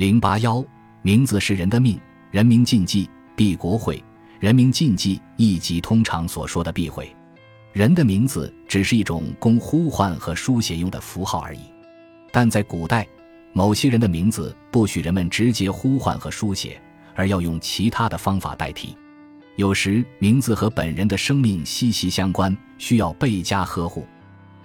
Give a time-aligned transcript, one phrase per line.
[0.00, 0.64] 零八幺，
[1.02, 2.00] 名字是人的命，
[2.30, 3.06] 人民禁忌，
[3.36, 4.02] 避国讳。
[4.38, 7.14] 人民禁忌亦即通常所说的避讳。
[7.74, 11.60] 人的名字只是一种供呼唤和书写用的符号而已。
[12.32, 13.06] 但在古代，
[13.52, 16.80] 某些人的名字不许人们直接呼唤和书写，
[17.14, 18.96] 而要用其他的方法代替。
[19.56, 24.06] 有时，名字和本人的生命息息相关，需要倍加呵护。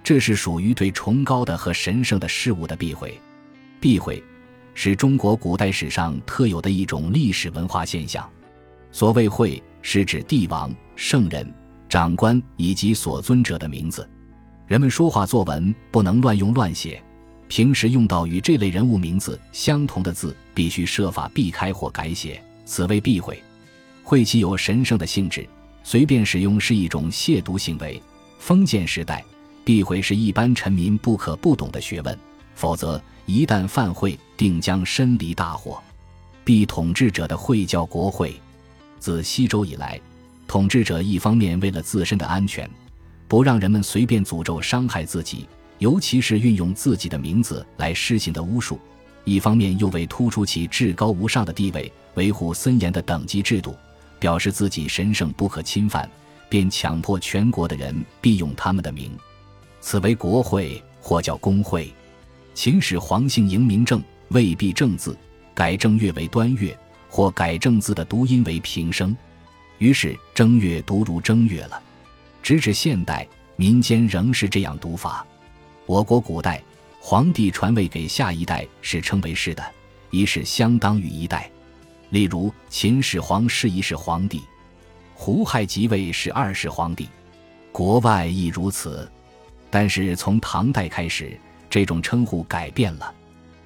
[0.01, 3.19] 这是属于对崇高的和神圣的事物的避讳。
[3.81, 4.23] 避讳
[4.75, 8.29] 是中国古代史上特有的一种历史文化现象。
[8.91, 11.51] 所谓讳，是指帝王、圣人、
[11.89, 14.07] 长官以及所尊者的名字。
[14.67, 17.01] 人们说话作文不能乱用乱写，
[17.47, 23.41] 平时用到与这类人物名字相同的字，必须设法避开或改写，此谓避讳。
[24.03, 25.47] 讳其有神圣的性质，
[25.83, 27.99] 随便使用是一种亵渎行为。
[28.37, 29.23] 封建时代。
[29.63, 32.15] 避讳是一般臣民不可不懂的学问，
[32.55, 35.81] 否则一旦犯会，定将身离大祸。
[36.43, 38.39] 必统治者的会叫国会。
[38.99, 39.99] 自西周以来，
[40.47, 42.69] 统治者一方面为了自身的安全，
[43.27, 45.47] 不让人们随便诅咒伤害自己，
[45.79, 48.77] 尤其是运用自己的名字来施行的巫术；
[49.23, 53.75] 一方面又为突出其至高无上的地位，维护森严的等级制度，
[54.19, 56.09] 表示自己神圣不可侵犯，
[56.47, 59.11] 便强迫全国的人必用他们的名。
[59.81, 61.91] 此为国会，或叫公会。
[62.55, 65.15] 秦始皇姓嬴名正，未必正字，
[65.53, 66.75] 改正月为端月，
[67.09, 69.15] 或改正字的读音为平声，
[69.77, 71.83] 于是正月读如正月了。
[72.41, 75.27] 直至现代，民间仍是这样读法。
[75.85, 76.63] 我国古代
[76.97, 79.61] 皇帝传位给下一代是称为世的，
[80.09, 81.51] 一世相当于一代。
[82.09, 84.41] 例如秦始皇是一世皇帝，
[85.13, 87.09] 胡亥即位是二世皇帝，
[87.73, 89.11] 国外亦如此。
[89.69, 91.37] 但是从唐代开始，
[91.75, 93.13] 这种称呼改变了，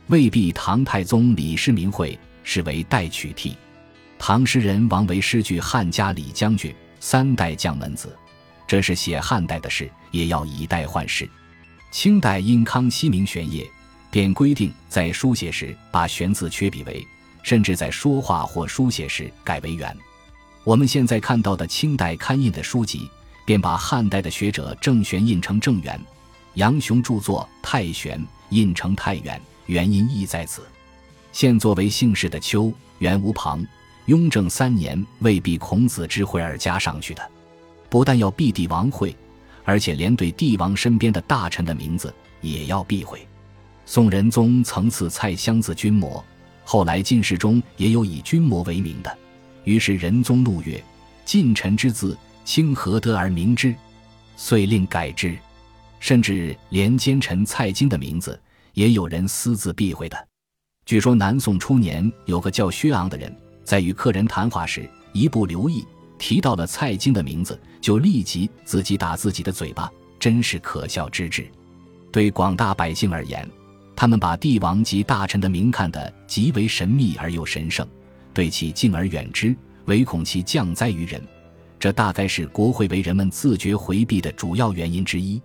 [0.07, 3.55] 未必唐太宗李世民会是为代取替。
[4.17, 8.17] 唐诗人王维诗句“汉家李将军，三代将门子”，
[8.65, 11.29] 这是写汉代的事，也要以代换世。
[11.91, 13.63] 清代因康熙明玄烨，
[14.09, 17.05] 便规定在书写时把玄字缺笔为，
[17.43, 19.95] 甚至在说话或书写时改为元。
[20.63, 23.07] 我们现在看到的清代刊印的书籍。
[23.45, 25.99] 便把汉代的学者郑玄印成郑元，
[26.59, 30.61] 杨雄著作《太玄》印成太元，原因亦在此。
[31.31, 33.65] 现作为姓氏的丘、元无旁，
[34.07, 37.31] 雍正三年未必孔子之讳而加上去的。
[37.89, 39.15] 不但要避帝王讳，
[39.63, 43.25] 而且连对帝王身边的大臣的名字也要避讳。
[43.85, 46.21] 宋仁宗曾赐蔡襄字君谟，
[46.65, 49.17] 后来进士中也有以君谟为名的，
[49.63, 50.83] 于是仁宗怒曰
[51.23, 53.73] ：“近臣之字。”清何得而明之，
[54.35, 55.37] 遂令改之，
[55.99, 58.39] 甚至连奸臣蔡京的名字
[58.73, 60.27] 也有人私自避讳的。
[60.85, 65.85] 据说南宋初年有个叫薛昂的人，在与客人谈话时，一不留意
[66.17, 71.47] 提到了蔡京的名字，就立即自己打自己的嘴巴，真是可笑之至。
[72.11, 73.47] 对广大百姓而言，
[73.95, 77.87] 他们把帝王及大臣的名看得极为神秘而又神圣，
[78.33, 79.55] 对其敬而远之，
[79.85, 81.21] 唯恐其降灾于人。
[81.79, 85.39] 这大概是国会为人们自觉回避的主要原因之一。